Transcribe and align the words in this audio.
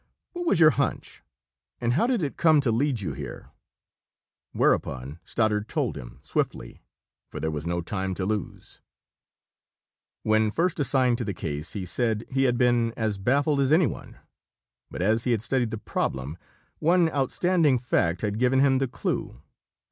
"What 0.33 0.47
was 0.47 0.59
your 0.59 0.71
hunch, 0.71 1.21
and 1.79 1.93
how 1.93 2.07
did 2.07 2.23
it 2.23 2.35
come 2.35 2.59
to 2.61 2.71
lead 2.71 3.01
you 3.01 3.13
here?" 3.13 3.51
Whereupon 4.51 5.19
Stoddard 5.25 5.69
told 5.69 5.95
him, 5.95 6.17
swiftly, 6.23 6.81
for 7.29 7.39
there 7.39 7.51
was 7.51 7.67
no 7.67 7.81
time 7.81 8.15
to 8.15 8.25
lose. 8.25 8.81
When 10.23 10.49
first 10.49 10.79
assigned 10.79 11.19
to 11.19 11.23
the 11.23 11.35
case, 11.35 11.73
he 11.73 11.85
said, 11.85 12.25
he 12.31 12.45
had 12.45 12.57
been 12.57 12.95
as 12.97 13.19
baffled 13.19 13.59
as 13.59 13.71
anyone. 13.71 14.17
But 14.89 15.03
as 15.03 15.25
he 15.25 15.33
had 15.33 15.43
studied 15.43 15.69
the 15.69 15.77
problem, 15.77 16.35
one 16.79 17.07
outstanding 17.11 17.77
fact 17.77 18.23
had 18.23 18.39
given 18.39 18.59
him 18.59 18.79
the 18.79 18.87
clue. 18.87 19.39